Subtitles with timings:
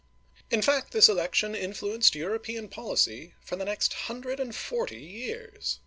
[0.49, 5.77] In fact, this election influenced European policy for the next hundred and forty years.